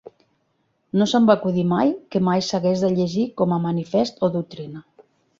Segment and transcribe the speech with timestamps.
[0.99, 4.83] No se'm va acudir mai que mai s'hagués de llegir com a manifest o doctrina.